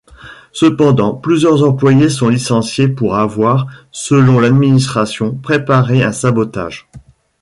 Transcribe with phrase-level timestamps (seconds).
[0.51, 6.87] Cependant, plusieurs employés sont licenciés pour avoir, selon l'administration, préparé un sabotage.